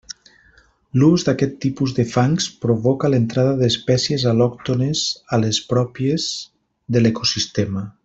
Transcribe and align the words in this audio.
L'ús 1.01 1.25
d'aquest 1.27 1.59
tipus 1.65 1.93
de 1.99 2.05
fangs 2.13 2.47
provoca 2.67 3.13
l'entrada 3.15 3.53
d'espècies 3.61 4.27
al·lòctones 4.35 5.07
a 5.39 5.43
les 5.45 5.61
pròpies 5.75 6.29
de 6.97 7.07
l'ecosistema. 7.07 7.91